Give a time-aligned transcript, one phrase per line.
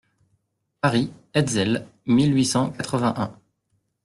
[0.81, 3.39] Paris, Hetzel, mille huit cent quatre-vingt-un.